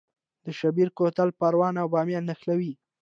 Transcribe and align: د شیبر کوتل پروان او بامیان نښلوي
د 0.45 0.47
شیبر 0.59 0.87
کوتل 0.97 1.29
پروان 1.39 1.75
او 1.81 1.87
بامیان 1.93 2.23
نښلوي 2.29 2.73